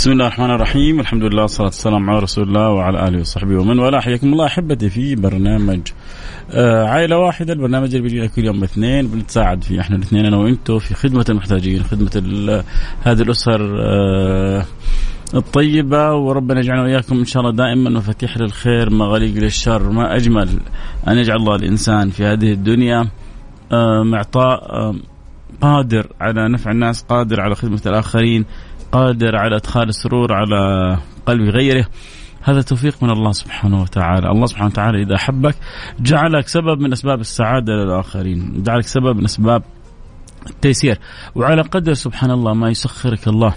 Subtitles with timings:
[0.00, 1.00] بسم الله الرحمن الرحيم.
[1.00, 4.00] الحمد لله والصلاة والسلام على رسول الله وعلى آله وصحبه ومن والاه.
[4.00, 5.80] حياكم الله أحبتي في برنامج
[6.50, 10.78] آه عائلة واحدة البرنامج اللي بيجينا كل يوم اثنين بنتساعد فيه إحنا الاثنين أنا وأنتو
[10.78, 12.10] في خدمة المحتاجين خدمة
[13.02, 14.64] هذه الأسر آه
[15.34, 20.48] الطيبة وربنا يجعلنا وإياكم إن شاء الله دائما مفاتيح للخير مغاليق للشر ما أجمل.
[21.08, 23.08] أن يجعل الله الإنسان في هذه الدنيا
[23.72, 24.60] آه معطاء
[25.60, 28.44] قادر على نفع الناس قادر على خدمة الآخرين
[28.92, 30.96] قادر على إدخال السرور على
[31.26, 31.86] قلب غيره.
[32.42, 34.30] هذا توفيق من الله سبحانه وتعالى.
[34.30, 35.54] الله سبحانه وتعالى إذا أحبك
[36.00, 39.62] جعلك سبب من أسباب السعادة للآخرين جعلك سبب من أسباب
[40.50, 40.98] التيسير.
[41.34, 43.54] وعلى قدر سبحان الله ما يسخرك الله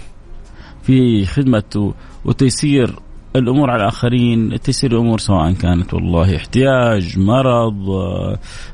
[0.82, 2.94] في خدمة وتيسير
[3.36, 7.76] الأمور على الآخرين تيسير الأمور سواء كانت والله احتياج مرض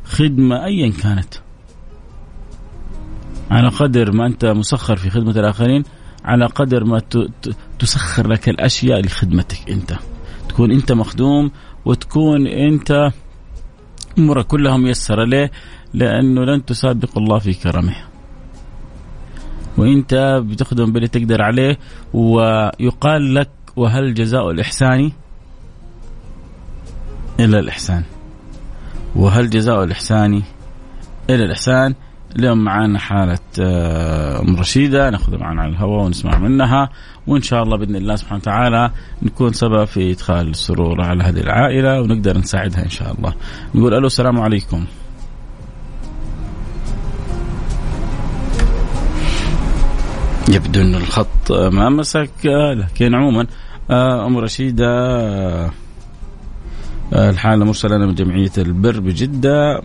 [0.05, 1.35] خدمة أيا كانت.
[3.51, 5.85] على قدر ما أنت مسخر في خدمة الآخرين
[6.25, 7.03] على قدر ما
[7.79, 9.95] تسخر لك الأشياء لخدمتك أنت
[10.49, 11.51] تكون أنت مخدوم
[11.85, 13.11] وتكون أنت
[14.19, 15.51] أمورك كلها ميسرة ليه؟
[15.95, 17.97] لأنه لن تسابق الله في كرمه.
[19.79, 21.79] وأنت بتخدم باللي تقدر عليه
[22.13, 25.13] ويقال لك وهل جزاء الإحسان
[27.41, 28.05] إلا الإحسان.
[29.17, 30.43] وهل جزاء الإحسان
[31.31, 31.95] إلا الإحسان؟
[32.37, 35.11] اليوم معانا حالة آه، أم رشيدة.
[35.11, 36.91] ناخذها معنا على الهواء ونسمع منها.
[37.27, 38.91] وإن شاء الله بإذن الله سبحانه وتعالى
[39.23, 43.35] نكون سبب في إدخال السرور على هذه العائلة ونقدر نساعدها إن شاء الله.
[43.75, 44.85] نقول ألو السلام عليكم.
[50.49, 52.31] يبدو أن الخط ما مسك
[52.77, 53.47] لكن عموما
[53.91, 54.87] آه، أم رشيدة
[57.13, 59.83] آه، الحالة مرسلة من جمعية البر بجدة.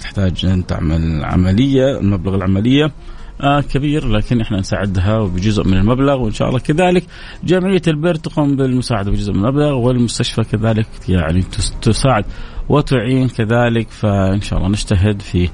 [0.00, 2.92] تحتاج أن تعمل عملية المبلغ العملية
[3.40, 7.04] آه كبير لكن إحنا نساعدها بجزء من المبلغ وإن شاء الله كذلك
[7.44, 11.42] جمعية البر تقوم بالمساعدة بجزء من المبلغ والمستشفى كذلك يعني
[11.82, 12.24] تساعد
[12.68, 15.48] وتعين كذلك فإن شاء الله نجتهد في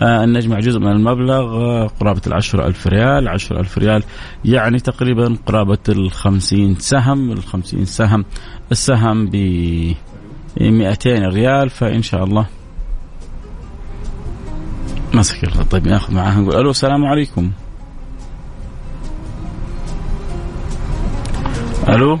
[0.00, 3.28] آه أن نجمع جزء من المبلغ آه قرابة العشرة ألف ريال.
[3.28, 4.02] عشرة ألف ريال
[4.44, 8.24] يعني تقريبا قرابة الخمسين سهم الخمسين سهم
[8.72, 9.36] السهم ب
[10.60, 12.46] 200 ريال فإن شاء الله
[15.22, 17.50] مسك الله طيب ناخذ معاه نقول ألو السلام عليكم.
[21.88, 22.18] ألو؟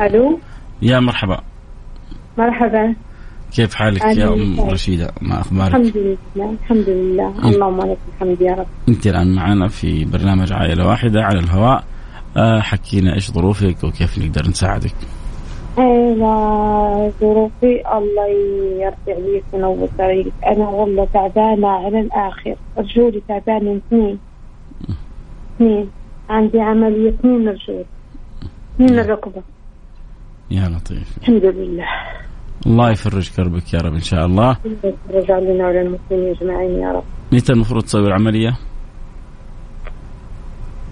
[0.00, 0.38] ألو؟
[0.82, 1.40] يا مرحبا.
[2.38, 2.94] مرحبا.
[3.52, 7.48] كيف حالك يا أم رشيدة؟ ما أخبارك؟ الحمد لله الحمد لله.
[7.48, 8.66] اللهم لك الحمد يا رب.
[8.88, 11.84] أنت الآن معنا في برنامج عائلة واحدة على الهواء.
[12.36, 14.94] آه، حكينا إيش ظروفك وكيف نقدر نساعدك؟
[17.20, 18.26] ظروفي الله
[18.82, 22.56] يرجع لي وينور طريقك أنا والله تعبانة على الآخر.
[22.78, 24.18] رجولي تعبانة اثنين.
[25.56, 25.90] اثنين.
[26.30, 27.84] عندي عملية اثنين رجول
[28.74, 29.42] اثنين الركبة.
[30.50, 31.18] يا لطيف.
[31.18, 31.86] الحمد لله.
[32.66, 34.56] الله يفرج كربك يا رب إن شاء الله.
[34.84, 37.04] يفرج علينا وعلى المسلمين أجمعين يا رب.
[37.32, 38.58] متى المفروض تسوي العملية؟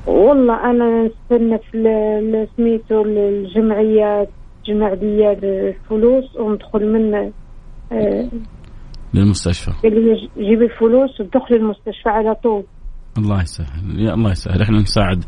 [0.06, 4.28] والله أنا استنى في سميتو الجمعيات
[4.70, 7.14] جمع لي الفلوس وندخل من
[7.92, 8.28] آه
[9.14, 9.72] للمستشفى.
[10.38, 12.64] جيب الفلوس ودخل المستشفى على طول.
[13.18, 14.00] الله يسهل.
[14.00, 14.62] يا الله يسهل.
[14.62, 15.24] إحنا نساعد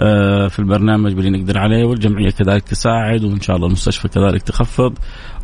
[0.00, 4.98] آه في البرنامج باللي نقدر عليه والجمعية كذلك تساعد وإن شاء الله المستشفى كذلك تخفض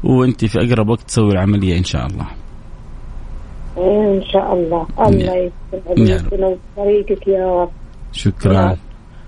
[0.04, 2.26] وأنت في أقرب وقت تسوي العملية إن شاء الله.
[3.78, 4.86] إن شاء الله.
[5.00, 5.50] الله
[5.98, 7.70] يسر طريقك يا رب.
[8.12, 8.76] شكرا.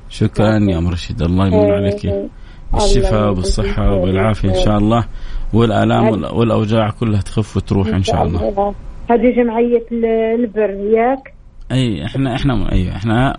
[0.09, 2.31] شكرا يا ام رشيد الله يمن عليك.
[2.73, 5.05] بالشفاء وبالصحة وبالعافية إن شاء الله.
[5.53, 8.75] والآلام والأوجاع كلها تخف وتروح إن شاء الله.
[9.11, 9.87] هذه جمعية
[10.35, 11.35] البر ياك؟
[11.73, 13.37] أي إحنا إحنا أيوة إحنا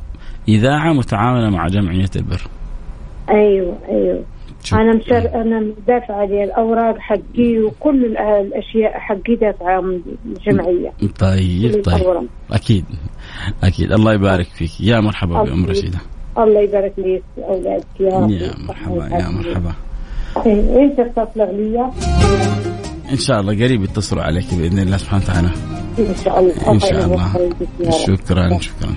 [0.48, 2.42] إذاعة متعاونة مع جمعية البر.
[3.30, 4.24] أيوة أيوة.
[4.64, 4.80] شوف.
[4.80, 10.92] أنا مشر أنا دافعه الأوراق حقي وكل الأشياء حقي دافعة من الجمعية.
[11.20, 12.28] طيب طيب.
[12.52, 12.86] أكيد
[13.64, 13.92] أكيد.
[13.92, 14.82] الله يبارك فيك.
[14.82, 16.00] يا مرحبا بأم رشيدة.
[16.38, 18.30] الله يبارك لي في اولادك يا رب.
[18.32, 19.74] يا مرحبا يا مرحبا.
[20.82, 21.92] إنت تتصل لي
[23.12, 25.50] إن شاء الله قريب يتصلوا عليك بإذن الله سبحانه وتعالى.
[26.00, 26.72] إن شاء الله.
[26.72, 27.50] إن شاء الله
[28.08, 28.96] شكرا شكرا.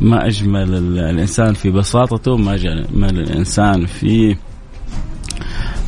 [0.00, 4.36] ما أجمل ال- الإنسان في بساطته ما أجمل الإنسان في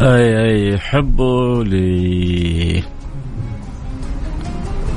[0.03, 1.75] آه، حبه ل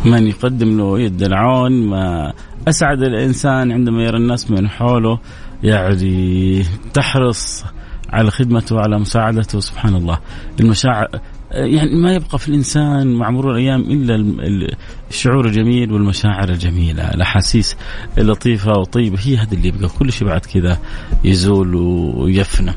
[0.06, 2.34] من يقدم له يد العون ما
[2.70, 5.20] أسعد الإنسان عندما يرى الناس من حوله
[5.64, 7.66] يعني تحرص
[8.10, 10.20] على خدمته وعلى مساعدته سبحان الله
[10.60, 11.08] المشاعر
[11.52, 14.76] يعني ما يبقى في الإنسان مع مرور الأيام إلا ال- ال-
[15.10, 17.78] الشعور الجميل والمشاعر الجميلة، الأحاسيس
[18.18, 20.78] اللطيفة والطيبه هي هذا اللي يبقى كل شيء بعد كذا
[21.24, 22.74] يزول ويفنى.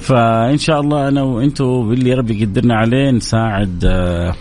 [0.00, 4.34] فإن شاء الله أنا وأنتم باللي ربي يقدرنا عليه نساعد آه،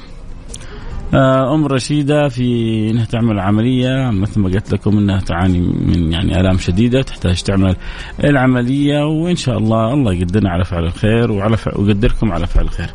[1.14, 2.44] أم رشيدة في
[2.92, 7.76] إنها تعمل عملية مثل ما قلت لكم إنها تعاني من يعني آلام شديدة تحتاج تعمل
[8.24, 12.90] العملية وإن شاء الله الله يقدرنا على فعل الخير وعلى فعل ويقدركم على فعل الخير.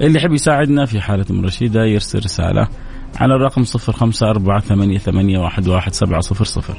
[0.00, 2.68] اللي يحب يساعدنا في حالة أم رشيدة يرسل رسالة
[3.16, 6.74] على الرقم صفر خمسة أربعة ثمانية, ثمانية واحد, واحد سبعة صفر صفر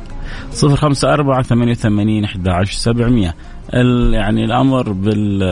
[0.52, 1.74] صفر خمسة أربعة ثمانية
[3.74, 5.44] ال- يعني الأمر بال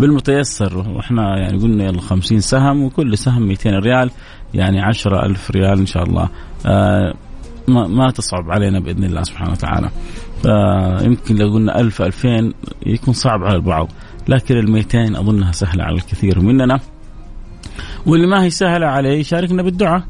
[0.00, 0.78] بالمتيسر.
[0.78, 4.10] وإحنا يعني قلنا يلا 50 سهم وكل سهم 200 ريال
[4.54, 6.28] يعني 10000 ريال إن شاء الله.
[6.66, 7.14] آه
[7.68, 9.90] ما, ما تصعب علينا بإذن الله سبحانه وتعالى.
[10.46, 12.52] آه يمكن لو قلنا 1000 2000
[12.86, 13.88] يكون صعب على البعض.
[14.28, 16.80] لكن ال 200 أظنها سهلة على الكثير مننا.
[18.06, 20.02] واللي ما هي سهلة عليه يشاركنا بالدعاء.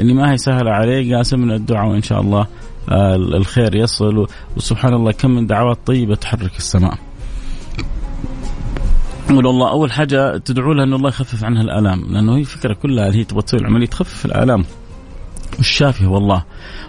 [0.00, 2.46] اللي ما هي سهلة عليه قاسمنا الدعاء وإن شاء الله
[2.88, 4.26] آه الخير يصل.
[4.56, 6.98] وسبحان الله كم من دعوات طيبة تحرك السماء.
[9.28, 9.70] قول الله.
[9.70, 13.24] أول حاجة تدعوا لها أن الله يخفف عنها الآلام لأنه هي الفكرة كلها اللي هي
[13.24, 14.64] تبغى تسوي العملية تخفف الآلام.
[15.58, 16.44] والشافي هو الله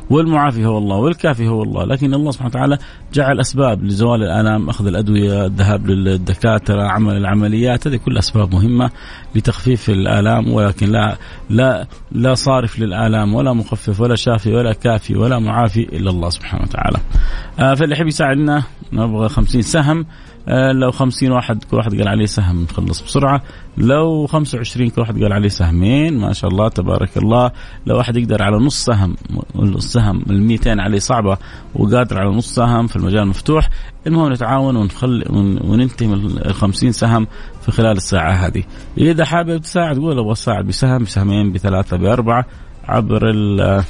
[0.10, 1.86] والمعافي هو الله والكافي هو الله.
[1.86, 2.78] لكن الله سبحانه وتعالى
[3.14, 8.92] جعل أسباب لزوال الآلام أخذ الأدوية الذهاب للدكاترة عمل العمليات هذه كل أسباب مهمة
[9.36, 10.54] لتخفيف الآلام.
[10.54, 11.18] ولكن لا
[11.50, 16.64] لا لا صارف للآلام ولا مخفف ولا شافي ولا كافي ولا معافي إلا الله سبحانه
[16.64, 16.98] وتعالى.
[17.60, 18.63] آه فاللي يحب يساعدنا
[18.94, 20.06] نبغى 50 سهم.
[20.48, 23.42] آه لو 50 واحد كل واحد قال عليه سهم نخلص بسرعة.
[23.78, 27.52] لو 25 كل واحد قال عليه سهمين ما شاء الله تبارك الله.
[27.86, 29.16] لو واحد يقدر على نص سهم
[29.60, 31.38] السهم ال 200 عليه صعبة
[31.75, 33.69] وقادر على نص سهم في المجال مفتوح
[34.07, 35.25] المهم نتعاون ونخلي
[35.63, 36.13] وننتهي من
[36.46, 37.28] ال 50 سهم
[37.62, 38.63] في خلال الساعة هذه.
[38.98, 42.46] إذا حابب تساعد قول أبغى أساعد بسهم بسهمين بثلاثة بأربعة
[42.88, 43.84] عبر ال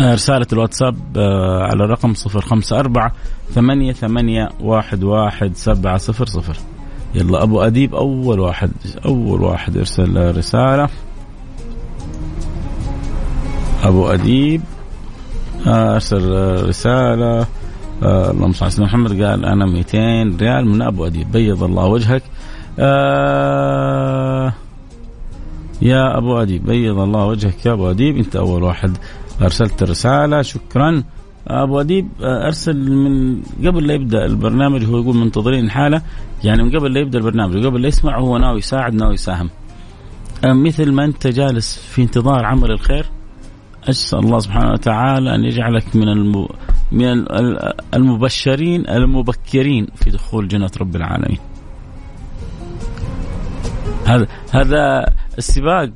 [0.00, 0.96] رسالة الواتساب
[1.62, 3.12] على الرقم صفر خمسة أربعة
[3.50, 6.56] ثمانية ثمانية واحد واحد سبعة صفر صفر.
[7.14, 8.70] يلا أبو أديب أول واحد
[9.06, 10.88] أول واحد يرسل رسالة.
[13.82, 14.62] أبو أديب
[15.66, 16.30] أرسل
[16.68, 17.46] رسالة.
[18.02, 21.32] اللهم صل على سيدنا محمد قال أنا 200 ريال من أبو أديب.
[21.32, 22.22] بيض الله وجهك.
[22.78, 24.52] آه
[25.82, 28.16] يا أبو أديب بيض الله وجهك يا أبو أديب.
[28.16, 28.96] أنت أول واحد.
[29.42, 31.02] أرسلت الرساله شكرا.
[31.48, 36.02] أبو أديب أرسل من قبل لا يبدأ البرنامج هو يقول منتظرين الحالة.
[36.44, 39.50] يعني من قبل لا يبدأ البرنامج وقبل لا يسمع هو ناوي يساعد ناوي يساهم.
[40.44, 43.06] مثل ما أنت جالس في انتظار عمل الخير؟
[43.90, 46.48] أسأل الله سبحانه وتعالى أن يجعلك من الم...
[46.92, 47.24] من
[47.94, 51.38] المبشرين المبكرين في دخول جنة رب العالمين.
[54.06, 55.90] هذا هذا السباق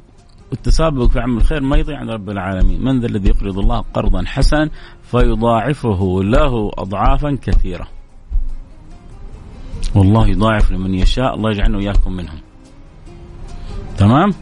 [0.55, 2.85] والتسابق في عمل الخير ما يضيع عند رب العالمين.
[2.85, 4.71] من ذا الذي يقرض الله قرضا حسنا
[5.03, 7.87] فيضاعفه له أضعافا كثيرة.
[9.95, 12.39] والله يضاعف لمن يشاء الله يجعلنا وإياكم منهم.
[13.99, 14.35] تمام؟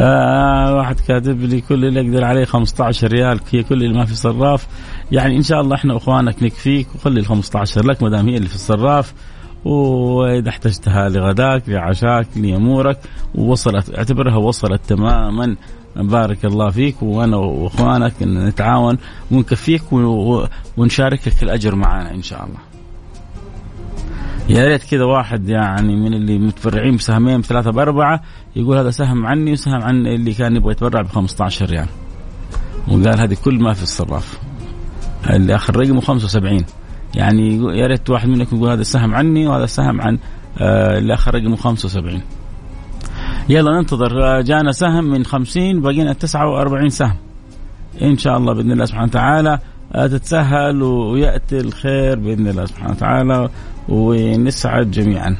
[0.00, 4.14] آه واحد كاتب لي كل اللي أقدر عليه 15 ريال هي كل اللي ما في
[4.14, 4.66] صراف.
[5.12, 8.48] يعني إن شاء الله إحنا وإخوانك نكفيك وخلي ال 15 لك ما دام هي اللي
[8.48, 9.14] في الصراف.
[9.64, 12.98] وإذا احتجتها لغداك لعشاك لامورك
[13.34, 15.56] ووصلت اعتبرها وصلت تماما
[15.96, 18.98] بارك الله فيك وأنا وإخوانك إن نتعاون
[19.30, 19.82] ونكفيك
[20.76, 22.58] ونشاركك الأجر معنا إن شاء الله.
[24.48, 28.22] يا ريت كذا واحد يعني من اللي متبرعين بسهمين بثلاثة بأربعة
[28.56, 31.86] يقول هذا سهم عني وسهم عن اللي كان يبغى يتبرع ب 15 ريال.
[32.88, 34.38] وقال هذه كل ما في الصراف.
[35.30, 36.64] اللي آخر رقمه 75
[37.16, 40.18] يعني يا ريت واحد منكم يقول هذا السهم عني وهذا السهم عن
[40.58, 42.20] آه اللي أخر رقمه 75
[43.48, 47.16] يلا ننتظر جانا سهم من 50 باقينا 49 سهم.
[48.02, 49.58] إن شاء الله بإذن الله سبحانه وتعالى
[49.94, 53.48] تتسهل ويأتي الخير بإذن الله سبحانه وتعالى
[53.88, 55.36] ونسعد جميعا.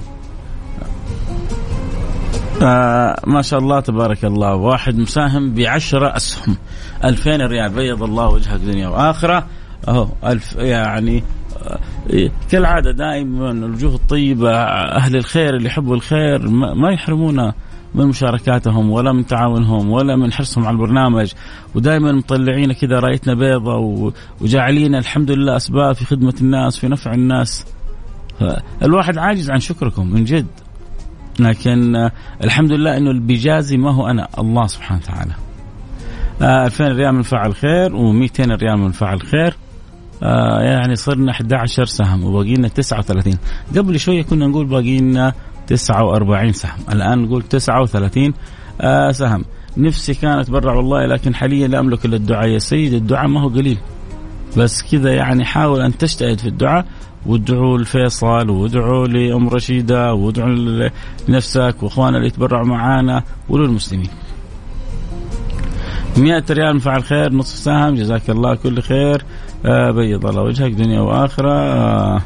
[2.62, 6.56] آه ما شاء الله تبارك الله واحد مساهم بعشرة أسهم.
[7.04, 9.46] ألفين ريال بيض الله وجهك دنيا وآخرة.
[9.88, 11.22] أهو ألف يعني
[11.66, 14.52] آه كالعادة دائما الوجوه الطيبة
[14.96, 17.54] أهل الخير اللي يحبوا الخير ما يحرمونا
[17.94, 21.32] من مشاركاتهم ولا من تعاونهم ولا من حرصهم على البرنامج.
[21.74, 27.66] ودائما مطلعين كذا رأيتنا بيضة وجاعلين الحمد لله أسباب في خدمة الناس في نفع الناس.
[28.82, 30.46] الواحد عاجز عن شكركم من جد.
[31.38, 32.10] لكن
[32.44, 35.32] الحمد لله إنه اللي ما هو أنا الله سبحانه وتعالى.
[36.42, 39.56] آه 2000 ريال من فعل خير و200 ريال من فعل خير.
[40.22, 43.34] آه يعني صرنا 11 سهم وباقي لنا 39
[43.76, 45.32] قبل شوية كنا نقول باقي لنا
[45.66, 46.78] 49 سهم.
[46.92, 48.34] الآن نقول 39
[48.80, 49.44] آه سهم.
[49.76, 52.48] نفسي كان اتبرع والله لكن حاليا لا أملك إلا الدعاء.
[52.48, 53.78] يا سيد الدعاء ما هو قليل.
[54.56, 56.86] بس كذا يعني حاول أن تجتهد في الدعاء.
[57.26, 60.90] وادعوا لفيصل وادعوا لأم رشيدة وادعوا
[61.28, 64.10] لنفسك واخواننا اللي يتبرعوا معانا وللمسلمين.
[66.16, 67.94] 100 ريال من فعل خير نصف سهم.
[67.94, 69.24] جزاك الله كل خير.
[69.64, 70.26] بيض.
[70.26, 71.52] الله وجهك دنيا وآخرة.
[71.52, 72.22] آه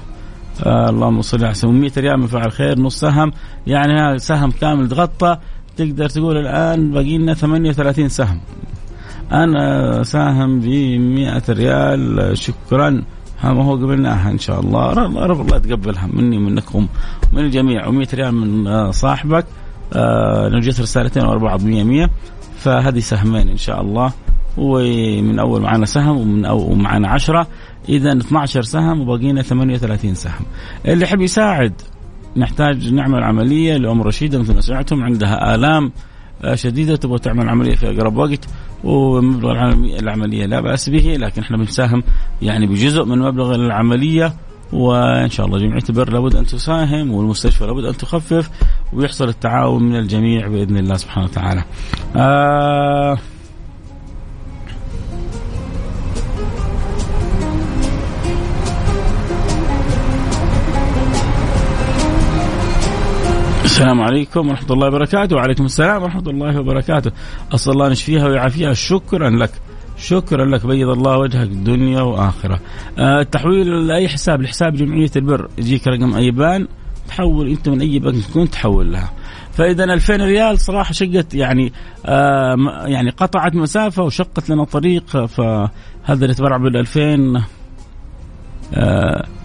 [0.66, 3.32] آه اللهم صل على سيدنا 100 ريال من فعل خير نص سهم.
[3.66, 5.36] يعني سهم كامل تغطى.
[5.76, 8.40] تقدر تقول الآن باقي لنا 38 سهم.
[9.32, 12.38] أنا ساهم ب 100 ريال.
[12.38, 13.02] شكرا.
[13.44, 14.92] ما هو قبلناها إن شاء الله.
[14.92, 16.86] رب الله يتقبلها مني ومنكم.
[17.32, 17.90] من الجميع.
[17.90, 19.44] و100 ريال من آه، صاحبك.
[19.92, 22.10] آه نجيت رسالتين ورا بعض 100 100
[22.58, 24.12] فهذه سهمين إن شاء الله.
[24.58, 27.46] ومن أول معنا سهم ومن أو ومعنا 10
[27.88, 30.44] اذا 12 سهم وبقينا 38 سهم
[30.86, 31.72] اللي يحب يساعد
[32.36, 35.92] نحتاج نعمل عملية لام رشيده مثل ما سمعتم عندها آلام
[36.44, 38.48] آه، شديدة تبغى تعمل عملية في أقرب وقت
[38.84, 42.02] ومبلغ العملية لا بأس به لكن إحنا بنساهم
[42.42, 44.34] يعني بجزء من مبلغ العملية
[44.72, 48.50] وإن شاء الله جمعيه البر لابد أن تساهم والمستشفى لابد أن تخفف
[48.92, 51.64] ويحصل التعاون من الجميع بإذن الله سبحانه وتعالى.
[52.16, 53.18] آه
[63.80, 65.36] السلام عليكم ورحمة الله وبركاته.
[65.36, 67.10] وعليكم السلام ورحمة الله وبركاته.
[67.54, 68.72] أسأل الله نشفيها ويعافيها.
[68.72, 69.50] شكرا لك.
[69.98, 70.66] شكرا لك.
[70.66, 72.60] بيض الله وجهك دنيا وآخرة.
[72.98, 75.48] آه تحويل لأي حساب؟ لحساب جمعية البر.
[75.58, 76.68] يجيك رقم أيبان.
[77.08, 79.12] تحول أنت من أي بنك تكون تحول لها.
[79.52, 81.72] فاذا 2000 ريال صراحة شقت يعني
[82.06, 82.56] آه
[82.86, 85.26] يعني قطعت مسافة وشقت لنا طريق.
[85.26, 87.44] فهذا نتبرع بال 2000 آه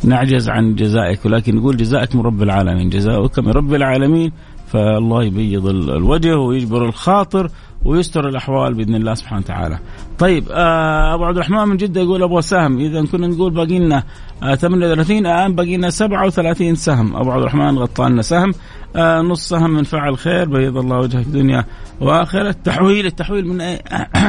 [0.03, 2.89] نعجز عن جزائك ولكن نقول جزائك من رب العالمين.
[2.89, 4.31] جزاؤك من رب العالمين
[4.67, 7.49] فالله يبيض الوجه ويجبر الخاطر
[7.85, 9.79] ويستر الأحوال بإذن الله سبحانه وتعالى.
[10.19, 12.79] طيب آه أبو عبد الرحمن من جدة يقول أبغى سهم.
[12.79, 14.03] إذا كنا نقول باقي لنا
[14.43, 17.15] آه 38 الآن باقي لنا 37 سهم.
[17.15, 18.53] أبو عبد الرحمن غطى لنا سهم.
[18.95, 21.65] آه نص سهم من فعل خير بيض الله وجهك دنيا
[22.01, 22.49] وآخرة.
[22.49, 23.79] التحويل التحويل من أي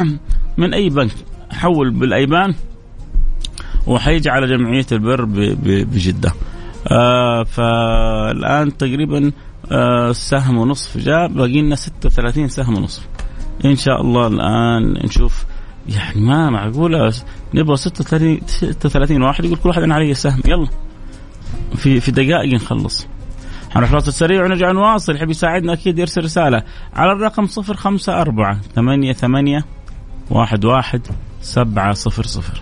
[0.57, 1.11] من أي بنك؟
[1.51, 2.53] حول بالايبان
[3.87, 5.25] وحيجي على جمعية البر
[5.65, 6.33] بجدة.
[6.91, 9.31] آه فالآن تقريبا
[9.71, 13.07] آه سهم ونصف جاء باقي لنا 36 سهم ونصف.
[13.65, 15.45] إن شاء الله الآن نشوف
[15.89, 17.13] يعني ما معقوله
[17.53, 20.67] نبغى 36 36 واحد يقول كل واحد أنا علي سهم يلا
[21.75, 23.07] في في دقائق نخلص.
[23.69, 26.63] حنروح فاصل سريع ونرجع نواصل يحب يساعدنا أكيد يرسل رسالة
[26.93, 29.65] على الرقم 054 8 8
[30.29, 31.01] واحد واحد
[31.41, 32.61] سبعة صفر صفر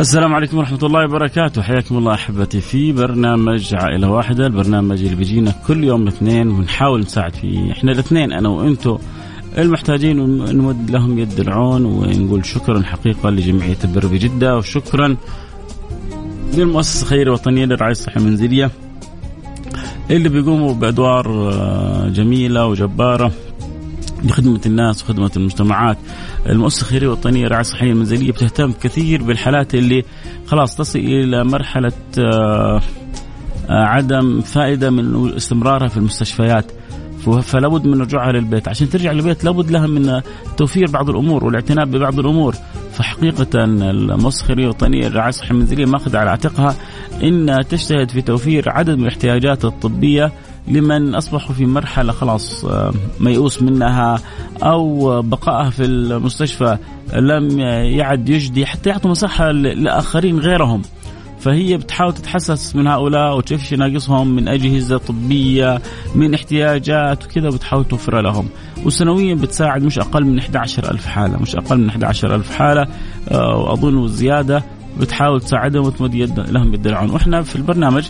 [0.00, 1.62] السلام عليكم ورحمة الله وبركاته.
[1.62, 7.34] حياكم الله أحبتي في برنامج عائلة واحدة البرنامج اللي بيجينا كل يوم الاثنين ونحاول نساعد
[7.34, 7.72] فيه.
[7.72, 8.98] إحنا الاثنين أنا وأنتو
[9.58, 10.16] المحتاجين
[10.56, 15.16] نمد لهم يد العون ونقول شكرا حقيقة لجمعية البر بجدة وشكرا
[16.54, 18.70] للمؤسسة الخيرية الوطنية للرعاية الصحية المنزلية
[20.10, 23.32] اللي بيقوموا بأدوار آه، جميلة وجبارة.
[24.24, 25.98] لخدمة الناس وخدمة المجتمعات.
[26.46, 30.04] المؤسسة الخيرية الوطنية للرعاية الصحية المنزلية بتهتم كثير بالحالات اللي
[30.46, 32.80] خلاص تصل إلى مرحلة آه،
[33.70, 36.72] آه، عدم فائدة من استمرارها في المستشفيات.
[37.42, 38.68] فلا بد من رجوعها للبيت.
[38.68, 40.20] عشان ترجع للبيت لابد لها من
[40.56, 42.54] توفير بعض الأمور والاعتناء ببعض الأمور.
[42.92, 46.74] فحقيقة المسخرية الوطنية للرعاية الصحية المنزلية ماخذة على عاتقها
[47.22, 50.32] إنها تجتهد في توفير عدد من الاحتياجات الطبية
[50.68, 54.18] لمن اصبحوا في مرحلة خلاص آه، ميؤوس منها
[54.62, 56.78] أو بقائها في المستشفى
[57.14, 57.60] لم
[57.98, 60.82] يعد يجدي حتى يعطوا مساحة لآخرين غيرهم.
[61.40, 65.80] فهي بتحاول تتحسس من هؤلاء وتشوف إيش ناقصهم من أجهزة طبية
[66.14, 68.48] من احتياجات وكذا بتحاول توفر لهم.
[68.84, 72.86] وسنويا بتساعد مش أقل من 11000 حالة مش أقل من 11000 حالة
[73.30, 74.64] آه، وأظن زياده
[75.00, 77.10] بتحاول تساعدهم وتمد يد لهم يد العون.
[77.10, 78.08] وإحنا في البرنامج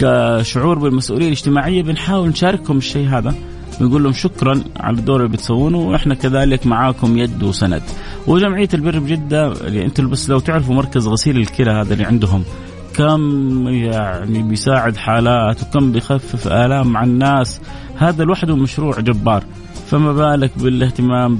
[0.00, 3.34] كشعور بالمسؤولية الاجتماعية بنحاول نشاركهم الشيء هذا.
[3.80, 7.82] بنقول لهم شكرا على الدور اللي بتسوونه وإحنا كذلك معاكم يد وسند.
[8.26, 9.52] وجمعية البر بجدة
[9.84, 12.44] أنتم بس لو تعرفوا مركز غسيل الكلى هذا اللي عندهم
[12.96, 17.60] كم يعني بيساعد حالات وكم بيخفف آلام عن الناس
[17.96, 19.44] هذا لوحده مشروع جبار.
[19.90, 21.36] فما بالك بالاهتمام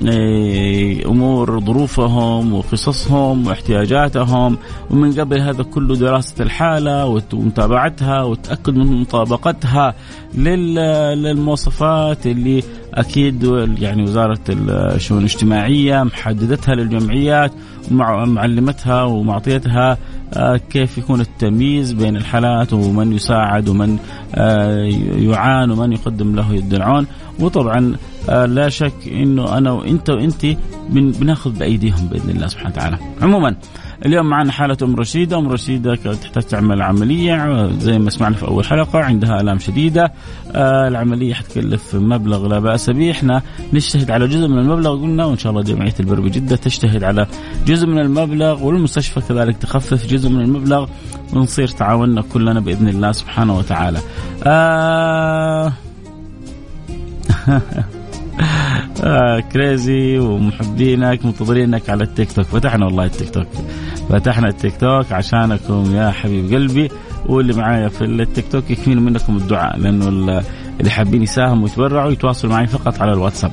[0.00, 4.58] بأمور ظروفهم وقصصهم واحتياجاتهم
[4.90, 9.94] ومن قبل هذا كله دراسة الحالة ومتابعتها والتأكد من مطابقتها
[10.34, 12.62] للمواصفات اللي
[12.94, 13.44] أكيد
[13.80, 17.52] يعني وزارة الشؤون الاجتماعية محددتها للجمعيات
[17.90, 19.98] ومعلمتها ومعطيتها
[20.34, 23.98] آه، كيف يكون التمييز بين الحالات ومن يساعد ومن
[24.34, 24.84] آه،
[25.16, 27.06] يعان ومن يقدم له يد العون
[27.40, 27.96] وطبعا
[28.28, 30.46] لا شك إنه أنا وإنت وانت
[30.90, 32.98] بناخذ بأيديهم بإذن الله سبحانه وتعالى.
[33.22, 33.56] عموما
[34.06, 35.38] اليوم معنا حالة أم رشيدة.
[35.38, 40.12] أم رشيدة تحتاج تعمل عملية زي ما سمعنا في أول حلقة عندها آلام شديدة.
[40.52, 43.10] آه العملية حتكلف مبلغ لا بأس به.
[43.10, 47.26] إحنا نجتهد على جزء من المبلغ قلنا وإن شاء الله جمعية البر بجدة تجتهد على
[47.66, 50.88] جزء من المبلغ والمستشفى كذلك تخفف جزء من المبلغ
[51.32, 53.98] ونصير تعاوننا كلنا بإذن الله سبحانه وتعالى.
[54.44, 55.72] آه
[59.04, 62.44] آه كريزي ومحبينك منتظرينك على التيك توك.
[62.44, 63.46] فتحنا والله التيك توك.
[64.08, 66.88] فتحنا التيك توك عشانكم يا حبيب قلبي.
[67.26, 72.66] واللي معايا في التيك توك يكفيني منكم الدعاء لأنه اللي حابين يساهموا ويتبرعوا يتواصلوا معي
[72.66, 73.52] فقط على الواتساب.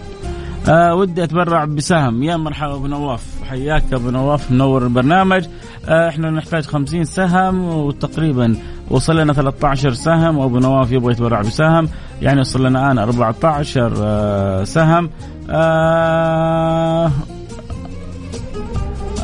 [0.69, 2.23] آه ودي أتبرع بسهم.
[2.23, 3.25] يا مرحبا أبو نواف.
[3.49, 5.45] حياك أبو نواف منور البرنامج.
[5.86, 8.56] آه إحنا نحتاج 50 سهم وتقريبا
[8.89, 11.89] وصل لنا 13 سهم وأبو نواف يبغى يتبرع بسهم.
[12.21, 15.10] يعني وصل لنا الآن 14 آه سهم.
[15.49, 17.12] آه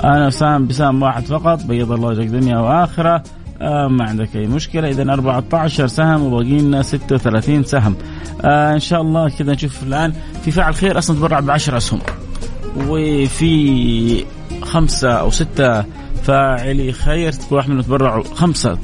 [0.04, 1.64] أنا سهم بسهم واحد فقط.
[1.64, 3.24] بيض الله وجهك دنيا وآخرة.
[3.64, 4.90] آه ما عندك أي مشكلة.
[4.90, 7.96] اذا 14 سهم وباقي لنا 36 سهم.
[8.42, 10.14] آه إن شاء الله كذا نشوف الآن.
[10.46, 12.00] في فاعل خير أصلا تبرع ب 10 اسهم
[12.88, 14.26] وفي
[14.62, 15.84] خمسة أو ستة
[16.24, 18.78] فاعلي خير كل واحد منهم تبرعوا خمسة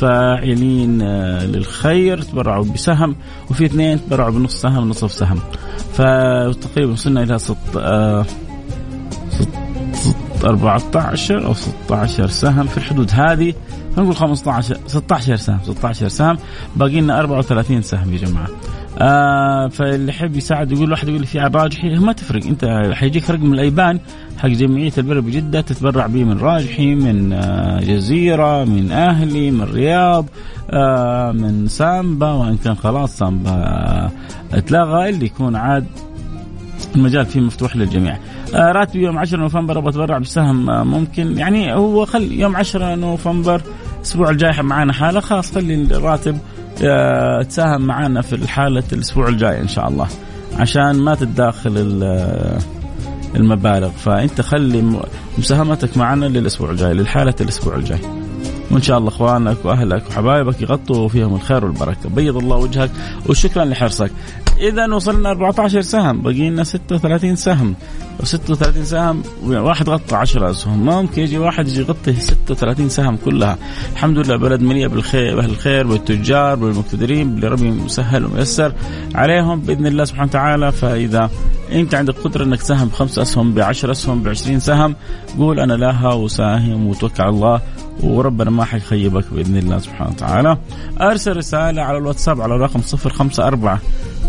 [0.00, 3.16] فاعلين آه، للخير تبرعوا بسهم.
[3.50, 5.38] وفي اثنين تبرعوا بنص سهم نصف سهم.
[5.92, 8.24] فتقريبا وصلنا إلى ست آه
[10.44, 13.54] 14 أو 16 سهم في الحدود هذه.
[14.02, 16.38] نقول 15 16 سهم 16 سهم.
[16.76, 18.48] باقي لنا 34 سهم يا جماعة.
[19.00, 22.46] آه فاللي يحب يساعد يقول واحد يقول لي في راجحي ما تفرق.
[22.46, 24.00] انت حيجيك رقم الأيبان
[24.38, 30.26] حق جمعية البر بجدة تتبرع به من راجحي من آه جزيرة من أهلي من رياض
[30.70, 34.10] آه من سامبا وإن كان خلاص سامبا آه
[34.52, 35.86] اتلغى اللي يكون عاد
[36.96, 38.18] المجال فيه مفتوح للجميع.
[38.54, 41.38] آه راتبي يوم 10 نوفمبر أبغى أتبرع بسهم آه ممكن.
[41.38, 43.62] يعني هو خل يوم 10 نوفمبر
[43.98, 46.38] الأسبوع الجاي معانا حالة خلاص خلي الراتب
[46.84, 50.08] آه تساهم معانا في الحاله الأسبوع الجاي إن شاء الله.
[50.56, 52.58] عشان ما تتداخل آه،
[53.36, 53.90] المبالغ.
[53.90, 55.00] فأنت خلي
[55.38, 57.98] مساهمتك معنا للأسبوع الجاي للحاله الأسبوع الجاي.
[58.70, 62.08] وإن شاء الله أخوانك وأهلك وحبايبك يغطوا فيهم الخير والبركة.
[62.08, 62.90] بيض الله وجهك
[63.26, 64.10] وشكرا لحرصك.
[64.58, 67.74] إذا وصلنا 14 سهم باقي لنا 36 سهم.
[68.22, 70.86] و36 سهم واحد غطى 10 أسهم.
[70.86, 73.58] ممكن يجي واحد يجي يغطي 36 سهم كلها.
[73.92, 78.72] الحمد لله بلد مليئة بالخير بأهل الخير بالتجار بالمقتدرين باللي ربي مسهل وميسر
[79.14, 80.72] عليهم بإذن الله سبحانه وتعالى.
[80.72, 81.30] فإذا
[81.72, 84.96] أنت عندك قدرة إنك تساهم بخمس أسهم بعشر أسهم بعشرين سهم
[85.38, 87.60] قول أنا لها وساهم وتوكل على الله.
[88.02, 90.58] وربنا ما حيخيبك بإذن الله سبحانه وتعالى.
[91.00, 93.78] أرسل رسالة على الواتساب على الرقم 054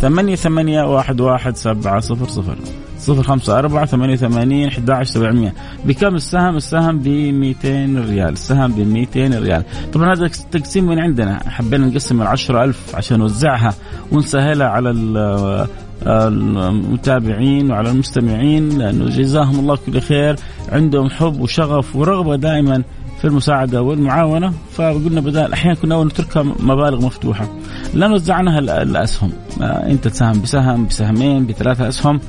[0.01, 2.55] ثمانية ثمانية واحد واحد سبعة صفر صفر.
[2.99, 5.53] صفر خمسة أربعة ثمانية ثمانين أحد عشر سبعمية.
[5.85, 8.29] بكم السهم؟ السهم ب 200 ريال.
[8.29, 9.63] السهم ب 200 ريال.
[9.93, 11.49] طبعا هذا تقسيم من عندنا.
[11.49, 13.73] حبينا نقسم العشرة ألف عشان نوزعها
[14.11, 14.89] ونسهلها على
[16.05, 20.35] المتابعين وعلى المستمعين لأنه جزاهم الله كل خير.
[20.71, 22.83] عندهم حب وشغف ورغبة دائما
[23.19, 27.47] في المساعدة والمعاونة فقلنا بدل أحيانا كنا نتركها مبالغ مفتوحة.
[27.93, 32.19] لا وزعناها الأسهم آه أنت تساهم بسهم بسهمين بثلاثة أسهم.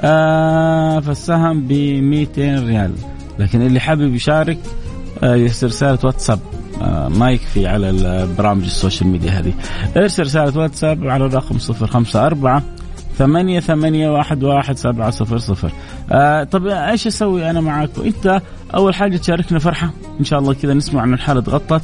[0.00, 2.92] آه فالسهم ب 200 ريال.
[3.38, 4.58] لكن اللي حابب يشارك
[5.22, 6.38] آه يرسل رسالة واتساب.
[7.08, 9.52] ما يكفي على البرامج ال social media هذه.
[9.96, 12.62] ارسل رسالة واتساب على الرقم 054
[13.18, 15.72] ثمانية ثمانية واحد واحد سبعة صفر صفر.
[16.12, 18.42] آه طب إيش أسوي أنا معك انت
[18.74, 19.90] أول حاجة تشاركنا فرحة.
[20.20, 21.82] إن شاء الله كذا نسمع إن الحالة تغطت.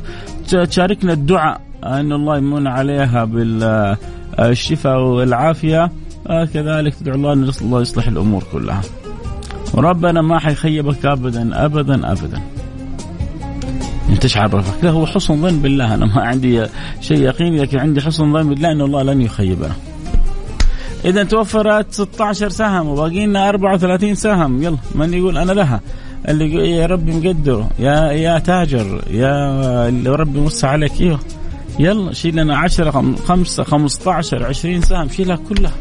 [0.49, 1.61] تشاركنا الدعاء.
[1.85, 5.91] إن الله يمن عليها بالشفاء والعافية.
[6.27, 8.81] آه كذلك تدعو الله إن الله يصلح الأمور كلها.
[9.75, 12.41] وربنا ما حيخيبك ابدا ابدا ابدا.
[14.09, 15.95] أنت إيش عرفك؟ هو حسن ظن بالله.
[15.95, 16.67] أنا ما عندي
[17.01, 19.73] شيء يقين لكن عندي حسن ظن بالله إن الله لن يخيبنا.
[21.05, 24.63] إذا توفرت 16 سهم وباقي لنا 34 سهم.
[24.63, 25.81] يلا من يقول أنا لها؟
[26.29, 27.71] اللي يقول يا ربي مقدره.
[27.79, 31.01] يا يا تاجر يا اللي ربي موسع عليك.
[31.01, 31.21] أيوه.
[31.79, 32.91] يلا شيل لنا 10
[33.27, 35.09] 5 15 20 سهم.
[35.09, 35.73] شيلها كلها.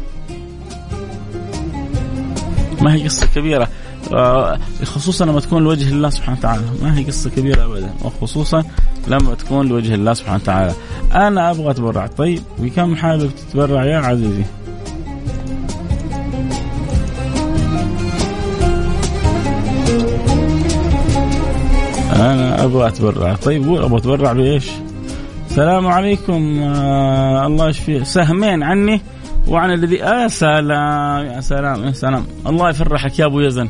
[2.80, 3.68] ما هي قصة كبيرة.
[4.12, 6.62] آه، خصوصا لما تكون لوجه الله سبحانه وتعالى.
[6.82, 7.90] ما هي قصة كبيرة أبدا.
[8.04, 8.64] وخصوصا
[9.08, 10.72] لما تكون لوجه الله سبحانه وتعالى.
[11.14, 12.06] أنا أبغى أتبرع.
[12.06, 14.44] طيب بكم حابب تتبرع يا عزيزي؟
[22.18, 23.34] أنا أبغى أتبرع.
[23.34, 24.70] طيب قول أبغى أتبرع بإيش؟
[25.50, 26.62] السلام عليكم.
[26.62, 28.04] آه الله يشفي.
[28.04, 29.00] سهمين عني
[29.48, 32.26] وعن الذي آه سلام يا سلام يا سلام.
[32.46, 33.68] الله يفرحك يا أبو يزن.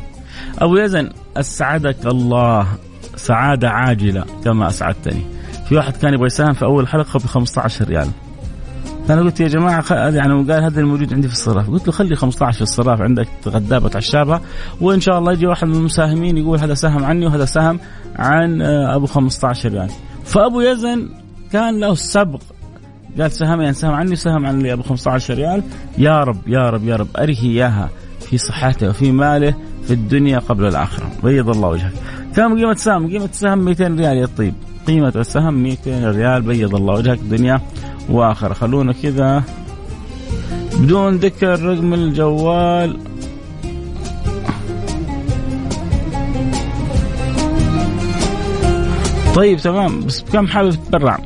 [0.59, 2.67] أبو يزن أسعدك الله.
[3.15, 5.21] سعادة عاجلة كما أسعدتني.
[5.69, 8.07] في واحد كان يبغى يساهم في أول حلقة ب 15 ريال.
[9.09, 9.83] فأنا قلت يا جماعة.
[9.91, 11.69] يعني قال هذا الموجود عندي في الصراف.
[11.69, 14.41] قلت له خلي 15 في الصراف عندك غدابة عشابه
[14.81, 17.79] وإن شاء الله يجي واحد من المساهمين يقول هذا سهم عني وهذا سهم
[18.15, 19.89] عن آه، أبو 15 ريال
[20.25, 21.09] فأبو يزن
[21.51, 22.41] كان له السبق
[23.19, 25.63] قال سهمين سهم عني وسهم عن اللي ابو 15 ريال.
[25.97, 29.53] يا رب يا رب يا رب اريه إياها في صحته وفي ماله
[29.87, 31.09] في الدنيا قبل الآخرة.
[31.23, 31.93] بيض الله وجهك.
[32.35, 34.53] كم قيمة سهم؟ قيمة السهم 200 ريال يا طيب
[34.89, 37.61] قيمة السهم 200 ريال بيض الله وجهك دنيا
[38.09, 38.53] وآخرة.
[38.53, 39.43] خلونا كذا.
[40.79, 42.99] بدون ذكر رقم الجوال.
[49.35, 50.01] طيب تمام.
[50.01, 51.19] بس بكم حابب تتبرع؟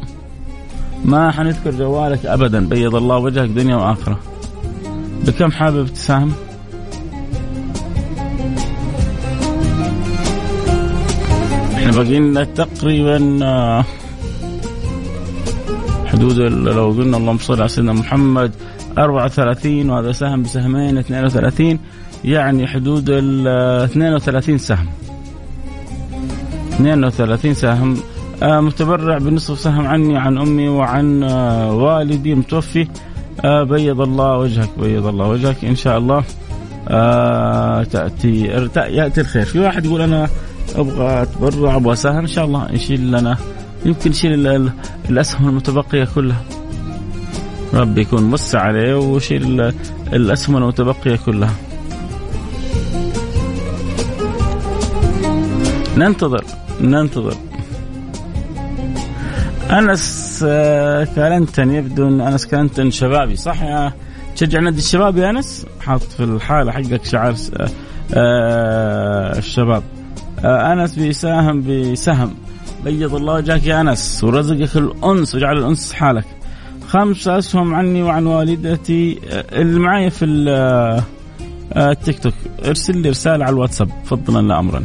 [1.05, 2.67] ما حنذكر جوالك ابدا.
[2.67, 4.19] بيض الله وجهك دنيا وآخرة.
[5.27, 6.33] بكم حابب تساهم؟
[11.95, 13.85] باقي لنا تقريبا آه،
[16.05, 18.51] حدود لو قلنا اللهم صل على سيدنا محمد
[18.97, 21.79] 34 وهذا سهم بسهمين 32
[22.25, 24.85] يعني حدود ال 32 سهم.
[26.73, 27.97] 32 سهم.
[28.43, 32.87] آه متبرع بنصف سهم عني عن أمي وعن آه والدي المتوفي
[33.45, 36.23] آه بيض الله وجهك بيض الله وجهك إن شاء الله
[36.87, 38.41] آه تأتي
[38.89, 39.45] يأتي الخير.
[39.45, 40.29] في واحد يقول أنا
[40.75, 43.37] أبغى أتبرع أبغى اساهم إن شاء الله يشيل لنا
[43.85, 44.71] يمكن يشيل
[45.09, 46.43] الأسهم المتبقية كلها.
[47.73, 49.73] ربي يكون موسع عليه ويشيل
[50.13, 51.53] الأسهم المتبقية كلها.
[55.97, 56.43] ننتظر
[56.81, 57.35] ننتظر.
[59.71, 63.93] أنس آه، كالنتن يبدو ان أنس كالنتن شبابي صح يا
[64.35, 67.69] تشجع نادي الشباب يا أنس؟ حاط في الحالة حقك شعار آه،
[68.13, 69.83] آه، الشباب.
[70.45, 72.33] أنس بيساهم بسهم
[72.83, 76.25] بيض الله وجهك يا أنس ورزقك الأنس وجعل الأنس حالك.
[76.87, 80.25] خمس أسهم عني وعن والدتي اللي معايا في
[81.75, 82.33] التيك توك.
[82.65, 84.83] ارسل لي رسالة على الواتساب فضلا لا امرا.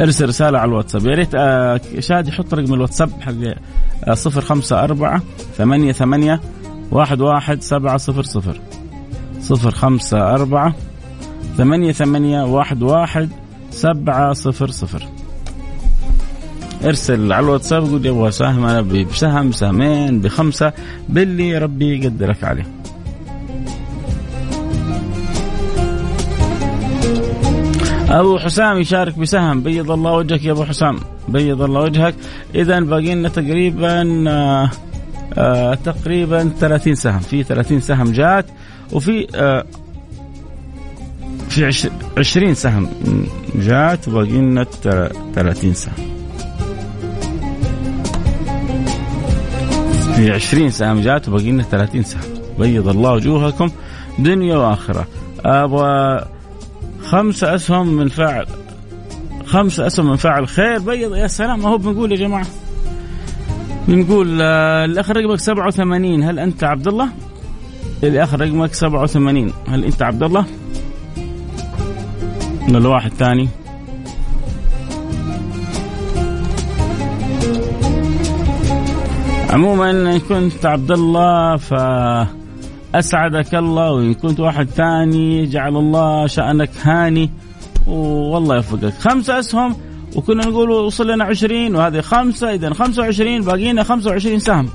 [0.00, 1.06] ارسل رسالة على الواتساب.
[1.06, 3.32] يا ريت آه، شادي يحط رقم الواتساب حق
[4.04, 5.22] آه، صفر خمسة أربعة
[5.56, 6.40] ثمانية ثمانية
[6.90, 8.60] واحد واحد سبعة صفر صفر.
[9.40, 10.74] صفر خمسة أربعة
[11.56, 13.28] ثمانية ثمانية واحد واحد
[13.72, 15.02] سبعة صفر صفر.
[16.84, 20.72] ارسل على الواتساب قول أبغى سهم أنا بسهم سهمين بخمسة
[21.08, 22.66] باللي ربي يقدرك عليه.
[28.10, 32.14] أبو حسام يشارك بسهم بيض الله وجهك يا أبو حسام بيض الله وجهك.
[32.54, 34.70] اذا باقي لنا تقريبا آه
[35.34, 37.18] آه تقريبا 30 سهم.
[37.20, 38.46] في 30 سهم جات
[38.92, 39.64] وفي آه
[41.52, 42.88] في 20 سهم.
[43.54, 44.64] جات وباقي لنا
[45.34, 45.94] 30 سهم.
[50.14, 52.20] في 20 سهم جات وباقي لنا 30 سهم.
[52.58, 53.70] بيض الله وجوهكم.
[54.18, 55.06] دنيا وآخرة.
[55.44, 56.24] أبغى
[57.04, 58.46] خمسة أسهم من فاعل
[59.46, 60.78] خمسة أسهم من فاعل خير.
[60.78, 61.62] بيض يا سلام.
[61.62, 62.46] ما هو بنقول يا جماعة؟
[63.88, 67.08] بنقول آه، الأخ رقمك 87 هل أنت عبد الله؟
[68.04, 70.46] الأخ رقمك 87 هل أنت عبد الله؟
[72.68, 73.48] ولا واحد ثاني؟
[79.50, 81.74] عموما إن كنت عبد الله ف
[82.94, 87.30] اسعدك الله وإن كنت واحد ثاني جعل الله شأنك هاني
[87.86, 89.76] والله يوفقك خمسة أسهم
[90.16, 94.68] وكنا نقول وصل لنا 20 وهذه خمسة إذا 25 باقي لنا 25 سهم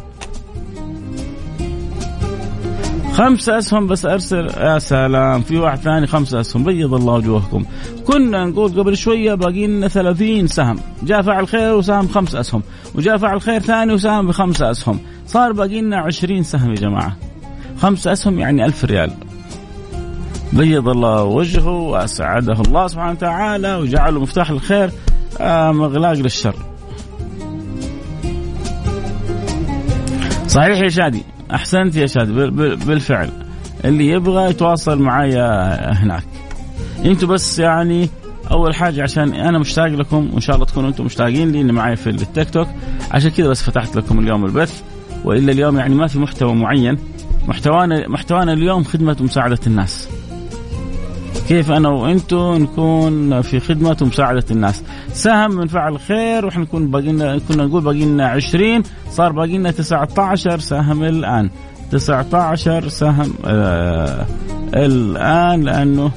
[3.17, 5.41] خمسة أسهم بس أرسل يا سلام.
[5.41, 6.63] في واحد ثاني خمسة أسهم.
[6.63, 7.65] بيض الله وجوهكم.
[8.07, 10.79] كنا نقول قبل شوية باقي لنا 30 سهم.
[11.03, 12.63] جاء فعل خير وسهم خمس أسهم.
[12.95, 14.99] وجاء فعل خير ثاني وسهم بخمسة أسهم.
[15.27, 17.17] صار باقي لنا 20 سهم يا جماعة.
[17.81, 19.11] خمسة أسهم يعني ألف ريال.
[20.53, 24.91] بيض الله وجهه وأسعده الله سبحانه وتعالى وجعله مفتاح الخير
[25.71, 26.55] مغلاق للشر.
[30.47, 32.31] صحيح يا شادي؟ أحسنت يا شادي
[32.75, 33.29] بالفعل.
[33.85, 36.23] اللي يبغى يتواصل معايا هناك.
[37.05, 38.09] أنتوا بس يعني
[38.51, 41.95] أول حاجة عشان أنا مشتاق لكم وإن شاء الله تكونوا أنتم مشتاقين لي اللي معي
[41.95, 42.67] في التيك توك.
[43.11, 44.81] عشان كذا بس فتحت لكم اليوم البث.
[45.23, 46.97] وإلا اليوم يعني ما في محتوى معين.
[47.47, 50.09] محتوانا محتوانا اليوم خدمة ومساعده الناس.
[51.47, 54.83] كيف أنا وأنتم نكون في خدمة ومساعده الناس؟
[55.17, 59.71] سهم من فعل خير وإحنا نكون باقينا كنا نقول باقي لنا 20 صار باقي لنا
[59.71, 61.49] 19 سهم الآن.
[61.91, 64.25] 19 سهم آه
[64.73, 66.11] الآن لأنه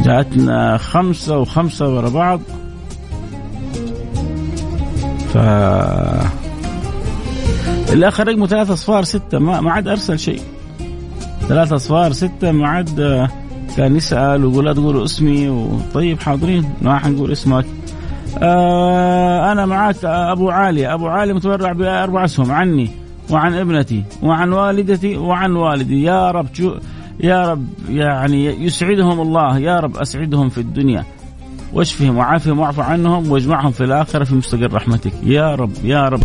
[0.00, 2.40] جاتنا خمسة وخمسة ورا بعض.
[5.32, 5.36] ف
[7.92, 10.40] الآخر رقمه ثلاثة أصفار ستة ما, ما عاد أرسل شيء.
[11.48, 13.28] ثلاثة أصفار ستة ما عاد آه
[13.76, 17.66] كان يسال ويقول لا تقولوا اسمي وطيب حاضرين ما حنقول اسمك.
[18.42, 22.90] آه أنا معك أبو عاليه أبو عاليه متبرع بأربع أسهم عني
[23.30, 26.02] وعن ابنتي وعن والدتي وعن والدي.
[26.02, 26.74] يا رب شو
[27.20, 31.04] يا رب يعني يسعدهم الله يا رب أسعدهم في الدنيا.
[31.72, 35.12] واشفهم وعافهم واعف عنهم واجمعهم في الآخرة في مستقر رحمتك.
[35.22, 36.22] يا رب يا رب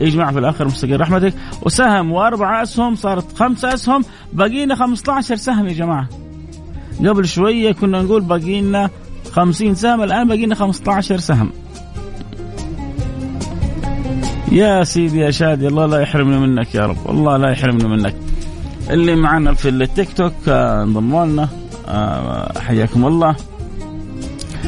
[0.00, 1.34] اجمع في الآخرة مستقر رحمتك.
[1.62, 6.08] وسهم وأربع أسهم صارت خمسة أسهم بقينا 15 سهم يا جماعة.
[6.98, 8.90] قبل شوية كنا نقول باقي لنا
[9.32, 11.50] 50 سهم الآن باقي لنا 15 سهم.
[14.52, 18.14] يا سيدي يا شادي الله لا يحرمنا منك يا رب الله لا يحرمنا منك.
[18.90, 21.48] اللي معنا في التيك توك آه، انضموا لنا
[21.88, 23.36] آه، حياكم الله.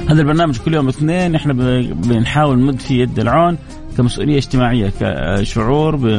[0.09, 1.53] هذا البرنامج كل يوم اثنين إحنا
[1.93, 3.59] بنحاول نمد في يد العون.
[3.97, 6.19] كمسؤولية اجتماعية كشعور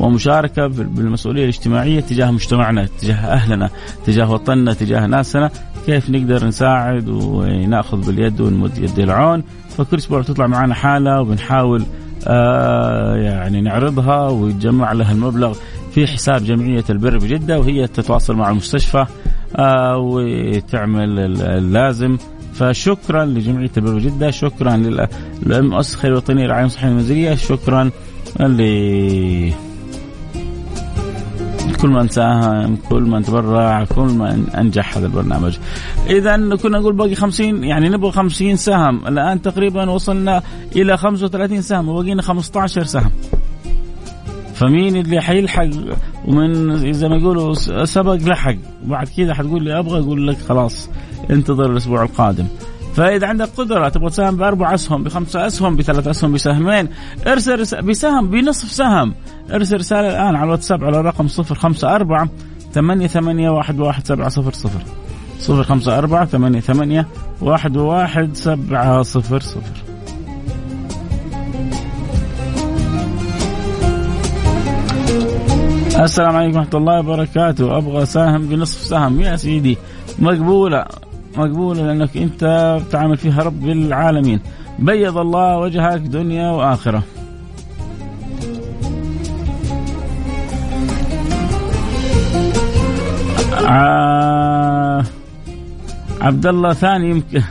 [0.00, 3.70] ومشاركة بالمسؤولية الاجتماعية تجاه مجتمعنا تجاه أهلنا
[4.06, 5.50] تجاه وطننا تجاه ناسنا.
[5.86, 9.42] كيف نقدر نساعد ونأخذ باليد ونمد يد العون؟
[9.76, 11.84] فكل أسبوع تطلع معنا حالة وبنحاول
[12.26, 15.58] آه يعني نعرضها ويتجمع لها المبلغ
[15.94, 19.06] في حساب جمعية البر بجدة وهي تتواصل مع المستشفى
[19.56, 22.16] آه وتعمل اللازم
[22.54, 24.76] فشكرا لجمعيه البر جدة شكرا
[25.42, 27.90] للمؤسسه الوطنيه للرعايه الصحيه المنزليه شكرا
[28.40, 28.62] ل
[31.84, 35.56] من ساهم كل من تبرع كل من أنجح هذا البرنامج.
[36.06, 39.06] اذا كنا نقول باقي 50 يعني نبغى 50 سهم.
[39.06, 40.42] الآن تقريبا وصلنا
[40.76, 43.10] إلى 35 سهم وبقينا 15 سهم.
[44.54, 45.68] فمين اللي حيلحق؟
[46.24, 48.56] ومن زي ما يقولوا سبق لحق.
[48.86, 50.90] وبعد كذا حتقول لي أبغى أقول لك خلاص
[51.30, 52.46] انتظر الأسبوع القادم.
[52.94, 56.88] فإذا عندك قدرة تبغى تساهم بأربع أسهم بخمسة أسهم بثلاث أسهم بسهمين
[57.26, 59.14] ارسل بسهم بنصف سهم.
[59.54, 62.28] ارسل رسالة الآن على الواتساب على رقم 054
[62.72, 64.82] ثمانية ثمانية واحد واحد سبعة صفر صفر.
[65.38, 67.08] صفر خمسة أربعة ثمانية ثمانية
[67.40, 67.76] واحد
[75.94, 77.76] السلام عليكم ورحمة الله وبركاته.
[77.76, 79.20] أبغى ساهم بنصف سهم.
[79.20, 79.78] يا سيدي
[80.18, 80.84] مقبولة
[81.36, 82.44] مقبولة لأنك أنت
[82.86, 84.40] بتعامل فيها رب العالمين.
[84.78, 87.02] بيض الله وجهك دنيا وآخرة.
[96.20, 97.42] عبد الله ثاني يمكن.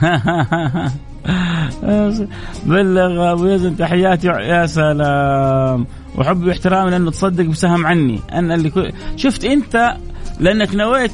[2.66, 5.86] بلغ أبو يزن تحياتي يا سلام.
[6.14, 8.20] وحبي واحترامي لأنه تصدق بسهم عني.
[8.32, 8.92] أنا اللي كل...
[9.16, 9.96] شفت أنت
[10.40, 11.12] لأنك نويت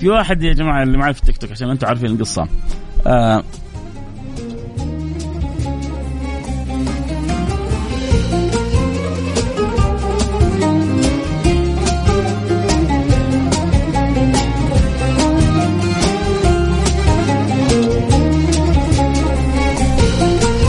[0.00, 2.48] في واحد يا جماعة اللي معي في التيك توك عشان أنتم عارفين القصة.
[3.06, 3.44] آه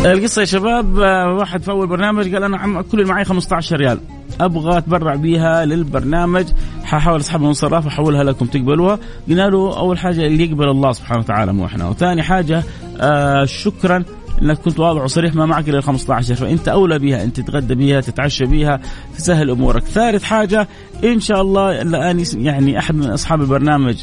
[0.05, 3.99] القصة يا شباب آه، واحد في أول برنامج قال أنا كل اللي معي 15 ريال.
[4.41, 6.45] أبغى أتبرع بيها للبرنامج.
[6.83, 8.99] حاحاول اسحبها من صراف واحولها لكم تقبلوها.
[9.29, 11.89] قلنا له أول حاجة اللي يقبل الله سبحانه وتعالى مو إحنا.
[11.89, 12.63] وثاني حاجة
[13.01, 14.03] آه شكرا
[14.41, 18.45] إنك كنت واضح وصريح ما معك إلا 15 فأنت أولى بها أنت تتغدى بها تتعشى
[18.45, 18.79] بها
[19.17, 19.83] تسهل أمورك.
[19.83, 20.67] ثالث حاجة
[21.03, 23.95] إن شاء الله الان يعني أحد من أصحاب البرنامج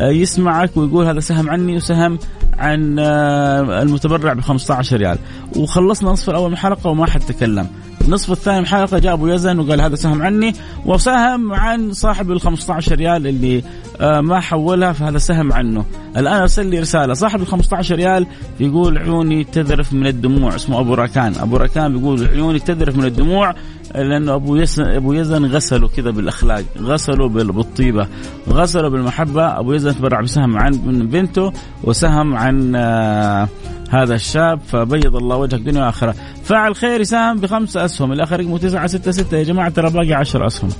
[0.00, 2.18] يسمعك ويقول هذا سهم عني وسهم
[2.58, 5.18] عن آه، المتبرع ب 15 ريال.
[5.56, 7.66] وخلصنا نصف الأول من الحلقة وما حد تكلم.
[8.04, 10.52] النصف الثاني من الحلقة جاء أبو يزن وقال هذا سهم عني
[10.86, 13.62] وسهم عن صاحب ال 15 ريال اللي
[14.00, 15.84] آه، ما حولها فهذا سهم عنه.
[16.16, 17.14] الآن أرسل لي رسالة.
[17.14, 18.26] صاحب ال 15 ريال
[18.60, 20.54] يقول عيوني تذرف من الدموع.
[20.54, 21.34] اسمه أبو راكان.
[21.34, 23.54] أبو راكان بيقول عيوني تذرف من الدموع.
[23.94, 28.08] لأنه أبو يزن أبو يزن غسله كذا بالأخلاق غسله بالطيبة
[28.48, 29.58] غسله بالمحبة.
[29.58, 30.70] أبو يزن تبرع بسهم عن
[31.06, 31.52] بنته
[31.84, 33.48] وسهم عن آه
[33.90, 39.38] هذا الشاب فبيض الله وجهك دنيا واخره فاعل خير يساهم بخمسة أسهم الآخر رقمه 966
[39.38, 40.70] يا جماعة ترى باقي 10 أسهم.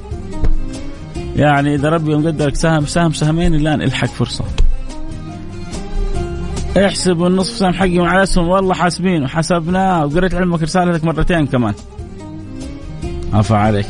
[1.36, 4.44] يعني إذا ربي مقدرك سهم سهم سهمين الآن إلحق فرصة.
[6.76, 8.48] احسب النصف سهم حقي مع الأسهم.
[8.48, 10.06] والله حاسبين وحسبناه.
[10.06, 11.74] وقريت علمك رسالتك مرتين كمان.
[13.32, 13.86] عفا عليك.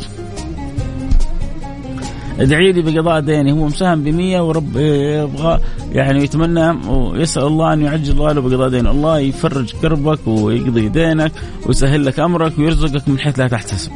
[2.38, 5.60] ادعي لي بقضاء ديني هو مساهم ب 100 ورب يبغى
[5.92, 11.32] يعني يتمنى ويسأل الله أن يعجل الله له بقضاء دينه، الله يفرج كربك ويقضي دينك
[11.66, 13.92] ويسهل لك أمرك ويرزقك من حيث لا تحتسب.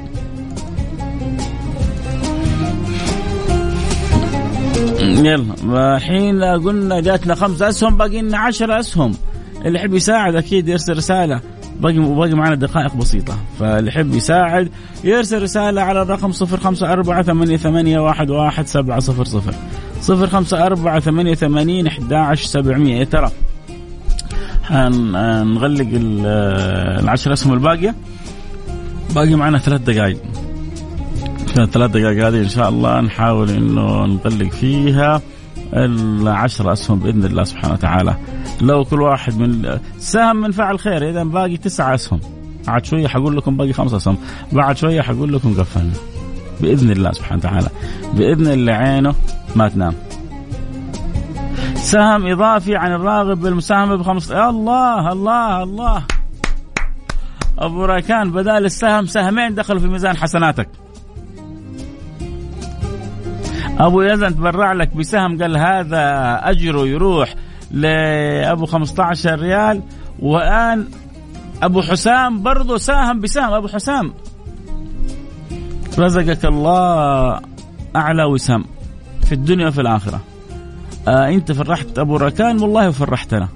[5.01, 9.15] يلا الحين قلنا جاتنا خمس أسهم باقي لنا 10 أسهم.
[9.65, 11.41] اللي يحب يساعد أكيد يرسل رسالة.
[11.81, 13.37] باقي باقي معنا دقائق بسيطة.
[13.59, 14.69] فاللي يحب يساعد
[15.05, 19.55] يرسل رسالة على الرقم صفر خمسة أربعة ثمانية, ثمانية واحد, واحد سبعة صفر صفر.
[20.01, 23.05] صفر خمسة أربعة ثمانية ثمانين أحد عشر سبعمية.
[23.05, 23.31] ترى
[24.62, 27.95] حنغلق العشر أسهم الباقية؟
[29.15, 30.19] باقي معنا ثلاث دقائق.
[31.55, 35.23] ثلاث دقائق هذه إن شاء الله نحاول إنه نغلق فيها.
[35.73, 38.17] العشر أسهم بإذن الله سبحانه وتعالى.
[38.61, 42.21] لو كل واحد من سهم من فعل خير إذا باقي تسعة أسهم.
[42.67, 44.19] بعد شوية حقول لكم باقي خمسة أسهم.
[44.53, 45.93] بعد شوية حقول لكم قفلنا
[46.61, 47.69] بإذن الله سبحانه وتعالى.
[48.15, 49.15] بإذن اللي عينه
[49.57, 49.95] ما تنام.
[51.75, 56.03] سهم إضافي عن الراغب بالمساهمة بخمس الله الله الله.
[57.59, 60.69] أبو راكان بدال السهم سهمين دخلوا في ميزان حسناتك.
[63.79, 67.35] أبو يزن تبرع لك بسهم قال هذا أجره يروح
[67.71, 69.83] لأبو 15 ريال.
[70.19, 70.87] والان
[71.62, 74.12] أبو حسام برضه ساهم بسهم أبو حسام.
[75.99, 77.41] رزقك الله
[77.97, 78.65] أعلى وسام
[79.25, 80.21] في الدنيا وفي الآخرة.
[81.09, 83.49] آه أنت فرحت أبو ركان والله فرحتنا.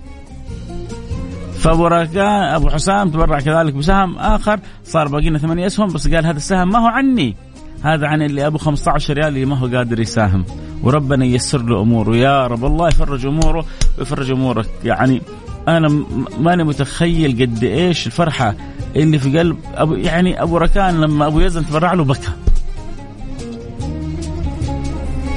[1.59, 6.27] فأبو ركان أبو حسام تبرع كذلك بسهم آخر صار باقي لنا ثمانية أسهم بس قال
[6.27, 7.37] هذا السهم ما هو عني.
[7.83, 10.45] هذا عن اللي أبو 15 ريال اللي ما هو قادر يساهم.
[10.83, 12.17] وربنا ييسر له أموره.
[12.17, 13.65] يا رب الله يفرج أموره
[13.99, 14.69] ويفرج أمورك.
[14.85, 15.23] يعني
[15.69, 16.05] أنا
[16.41, 18.55] ماني متخيل قد إيش الفرحة
[18.97, 22.33] اللي في قلب أبو يعني أبو ركان لما أبو يزن تبرع له بكى.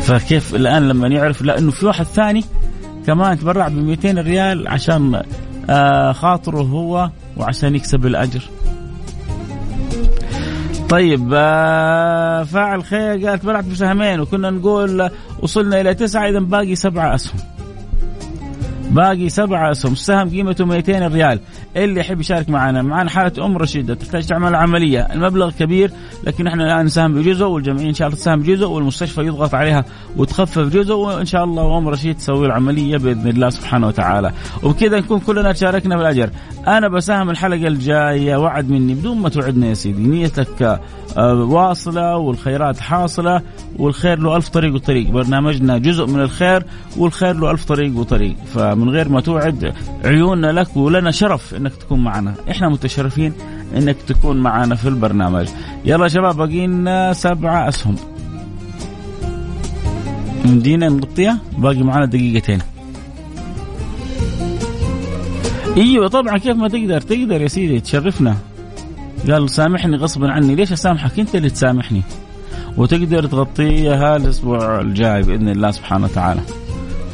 [0.02, 2.44] فكيف الآن لما يعرف لا إنه في واحد ثاني
[3.08, 5.24] كمان تبرع ب 200 ريال عشان
[5.70, 8.42] آه خاطره هو وعشان يكسب الأجر.
[10.94, 15.10] طيب آه، فاعل خير قالت بلعت بسهمين وكنا نقول
[15.42, 17.53] وصلنا إلى تسعة اذا باقي سبعة أسهم.
[18.94, 19.94] باقي سبعة أسهم.
[19.94, 21.40] السهم قيمته 200 ريال.
[21.76, 25.00] اللي يحب يشارك معنا معنا حالة أم رشيدة تحتاج تعمل عملية.
[25.14, 25.92] المبلغ كبير
[26.24, 29.86] لكن إحنا الآن نساهم بجزء والجمعية إن شاء الله تساهم بجزء والمستشفى يضغط عليها
[30.18, 34.32] وتخفف جزء وإن شاء الله أم رشيد تسوي العملية بإذن الله سبحانه وتعالى.
[34.64, 36.30] وبكذا نكون كلنا شاركنا بالأجر.
[36.68, 40.08] أنا بساهم الحلقة الجاية وعد مني بدون ما توعدنا يا سيدي.
[40.08, 40.80] نيتك
[41.18, 43.42] آه، واصلة والخيرات حاصلة
[43.80, 45.10] والخير له ألف طريق وطريق.
[45.10, 46.66] برنامجنا جزء من الخير
[46.98, 48.36] والخير له ألف طريق وطريق.
[48.54, 49.74] فمن غير ما توعد
[50.06, 52.36] عيوننا لك ولنا شرف إنك تكون معنا.
[52.52, 53.34] إحنا متشرفين
[53.78, 55.48] إنك تكون معنا في البرنامج.
[55.86, 57.96] يلا شباب باقي لنا سبعة أسهم.
[60.46, 62.60] مدينة نغطيها باقي معنا دقيقتين.
[65.78, 68.38] إيوه طبعا كيف ما تقدر تقدر يا سيدي تشرفنا.
[69.30, 70.56] قال سامحني غصبا عني.
[70.56, 72.02] ليش أسامحك؟ أنت اللي تسامحني.
[72.78, 76.42] وتقدر تغطيها الأسبوع الجاي بإذن الله سبحانه وتعالى.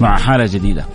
[0.02, 0.86] مع حالة جديدة.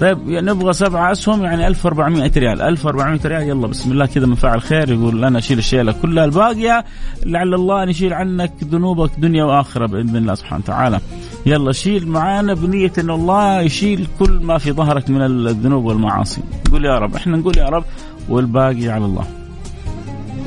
[0.00, 2.62] طيب نبغى سبعة أسهم يعني 1400 ريال.
[2.62, 6.84] 1400 ريال يلا بسم الله كذا من فاعل خير يقول أنا أشيل الشيلة كلها الباقية
[7.26, 11.00] لعل الله أن يشيل عنك ذنوبك دنيا وآخرة بإذن الله سبحانه وتعالى.
[11.46, 16.40] يلا شيل معانا بنية أن الله يشيل كل ما في ظهرك من الذنوب والمعاصي.
[16.68, 17.84] نقول يا رب إحنا نقول يا رب
[18.28, 19.24] والباقي على الله.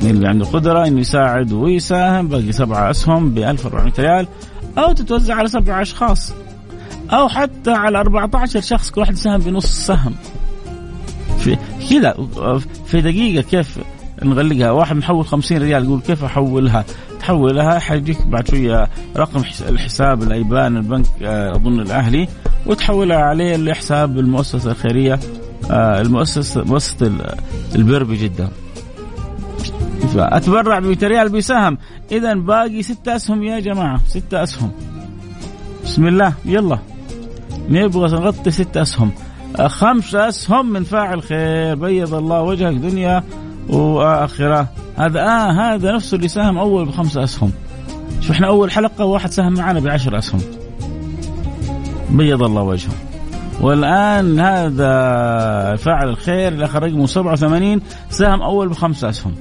[0.02, 4.26] اللي عنده قدرة إنه يساعد ويساهم باقي سبعة أسهم ب 1400 ريال
[4.78, 6.32] أو تتوزع على سبعة أشخاص.
[7.10, 10.14] أو حتى على 14 شخص كل واحد سهم بنص سهم
[11.38, 11.56] في
[11.90, 12.28] كذا
[12.86, 13.78] في دقيقة كيف
[14.22, 16.84] نغلقها؟ واحد محول 50 ريال يقول كيف أحولها؟
[17.20, 22.28] تحولها حيجيك بعد شوية رقم الحساب الأيبان البنك آه، أظن الأهلي
[22.66, 25.20] وتحولها عليه لحساب المؤسسة الخيرية
[25.70, 27.12] آه، المؤسسه مؤسسة
[27.74, 28.48] البر بجده
[30.16, 31.78] أتبرع ب 100 ريال بسهم.
[32.12, 34.70] اذا باقي ستة أسهم يا جماعة ستة أسهم.
[35.84, 36.78] بسم الله يلا.
[37.68, 39.10] نبغى نغطي ستة أسهم.
[39.66, 41.74] خمس أسهم من فاعل خير.
[41.74, 43.24] بيض الله وجهك دنيا
[43.68, 44.68] وآخرة.
[44.96, 47.52] هذا آه هذا نفسه اللي ساهم أول بخمسة أسهم.
[48.20, 50.40] شوف إحنا أول حلقة واحد ساهم معنا بعشر أسهم.
[52.10, 52.92] بيض الله وجهه.
[53.60, 59.34] والآن هذا فاعل الخير اللي اخر رقمه 87 ساهم أول بخمسة أسهم.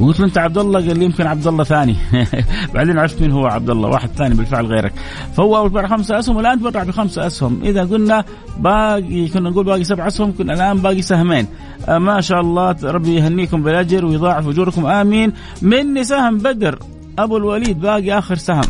[0.00, 1.96] وقلت له انت عبد الله قال لي يمكن عبد الله ثاني.
[2.74, 4.92] بعدين عرفت مين هو عبد الله واحد ثاني بالفعل غيرك.
[5.36, 7.60] فهو أول مره خمسة أسهم والآن تبرع بخمسة أسهم.
[7.64, 8.24] إذا قلنا
[8.58, 11.46] باقي كنا نقول باقي سبع أسهم كنا الآن باقي سهمين.
[11.88, 14.86] آه ما شاء الله ربي يهنيكم بالأجر ويضاعف أجوركم.
[14.86, 15.32] آمين.
[15.62, 16.78] مني سهم بدر.
[17.18, 18.64] أبو الوليد باقي آخر سهم.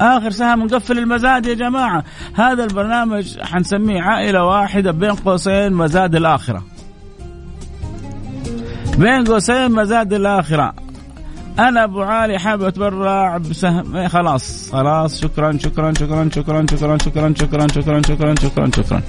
[0.00, 2.04] آخر سهم نقفل المزاد يا جماعة.
[2.34, 6.71] هذا البرنامج حنسميه عائلة واحدة بين قوسين مزاد الآخرة.
[8.98, 10.74] بين قوسين مزاد الاخره
[11.58, 17.34] أنا ابو علي حابب اتبرع بسهم إيه، خلاص خلاص شكرا شكرا شكرا شكرا شكرا شكرا
[17.38, 19.02] شكرا شكرا شكرا شكرا شكرا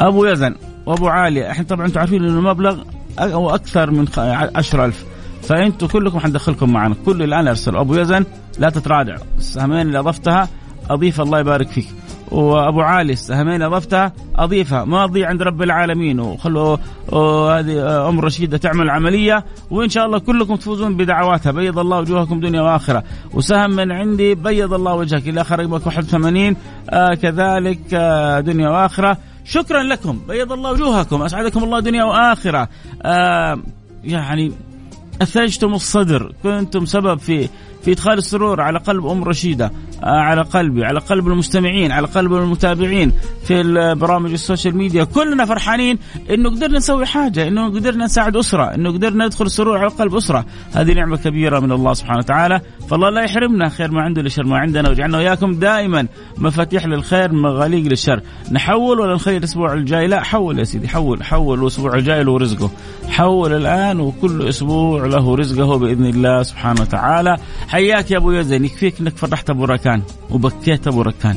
[0.00, 0.54] ابو يزن
[0.86, 2.82] وابو علي إحنا طبعا أنتم عارفين انه المبلغ
[3.18, 5.04] أو أكثر من 10000
[5.42, 8.24] فانتم كلكم حندخلكم معنا كل الان ارسل ابو يزن
[8.58, 10.48] لا تتراجع السهمين اللي اضفتها
[10.90, 11.86] اضيف الله يبارك فيك
[12.32, 14.84] وأبو علي السهمين اضفتها أضيفها.
[14.84, 16.20] ما أضيع عند رب العالمين.
[16.20, 16.76] وخلوا
[17.58, 21.52] هذه أم رشيدة تعمل عملية وإن شاء الله كلكم تفوزون بدعواتها.
[21.52, 23.02] بيض الله وجوهكم دنيا وآخرة.
[23.34, 26.56] وسهم من عندي بيض الله وجهك إلى آخر رقمك 81
[26.90, 29.16] آه كذلك آه دنيا وآخرة.
[29.44, 30.20] شكرا لكم.
[30.28, 31.22] بيض الله وجوهكم.
[31.22, 32.68] أسعدكم الله دنيا وآخرة.
[33.02, 33.58] آه
[34.04, 34.52] يعني
[35.22, 36.32] اثلجتم الصدر.
[36.42, 37.48] كنتم سبب في
[37.82, 39.66] في إدخال السرور على قلب أم رشيدة.
[39.66, 43.12] آه، على قلبي على قلب المستمعين على قلب المتابعين
[43.44, 45.04] في البرامج ال social media.
[45.04, 45.98] كلنا فرحانين
[46.30, 50.44] إنه قدرنا نسوي حاجة إنه قدرنا نساعد أسرة إنه قدرنا ندخل السرور على قلب أسرة.
[50.74, 52.60] هذه نعمة كبيرة من الله سبحانه وتعالى.
[52.90, 56.06] فالله لا يحرمنا خير ما عنده لشر ما عندنا ويجعلنا وإياكم دائما
[56.38, 58.20] مفاتيح للخير مغاليق للشر.
[58.52, 62.70] نحول ولا نخلي الأسبوع الجاي؟ لا حول يا سيدي حول حول الأسبوع الجاي له رزقه.
[63.08, 67.36] حول الآن وكل أسبوع له رزقه بإذن الله سبحانه وتعالى.
[67.68, 69.91] حياك يا أبو يزن يكفيك إنك فرحت أبو ركان
[70.30, 71.36] وبكيت ابو ركان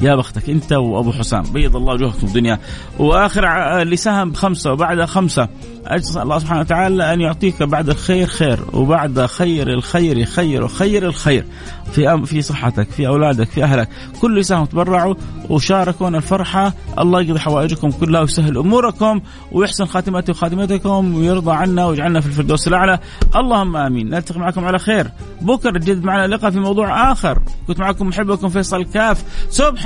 [0.00, 2.58] يا بختك انت وابو حسام بيض الله وجوهكم في الدنيا.
[2.98, 3.46] وآخر
[3.82, 5.48] اللي ساهم بخمسه وبعدها خمسة.
[5.86, 11.46] اجزل الله سبحانه وتعالى أن يعطيك بعد الخير خير وبعد خير الخير خير وخير الخير.
[11.92, 13.88] في في صحتك في أولادك في أهلك.
[14.20, 15.14] كل يساهم تبرعوا
[15.50, 16.72] وشاركونا الفرحة.
[16.98, 19.20] الله يقضي حوائجكم كلها ويسهل أموركم
[19.52, 22.98] ويحسن خاتمتي وخاتمتكم ويرضى عنا ويجعلنا في الفردوس الأعلى.
[23.36, 24.10] اللهم آمين.
[24.10, 25.10] نلتقي معكم على خير.
[25.40, 27.42] بكرة جد معنا لقاء في موضوع آخر.
[27.66, 29.24] كنت معكم محبكم فيصل كاف.